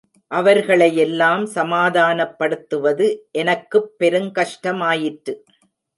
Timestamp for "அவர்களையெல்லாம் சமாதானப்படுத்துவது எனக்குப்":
0.31-3.91